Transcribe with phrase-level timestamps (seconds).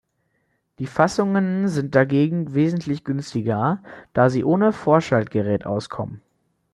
[0.79, 6.23] Die Fassungen sind dagegen wesentlich günstiger, da sie ohne Vorschaltgerät auskommen.